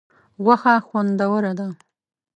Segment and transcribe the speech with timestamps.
[0.43, 1.67] غوښه خوندوره ده.